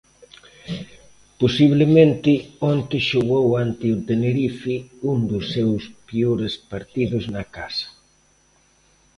[1.41, 2.31] Posiblemente
[2.71, 4.75] onte xogou ante o Tenerife
[5.11, 7.87] un dos seus peores partidos na casa.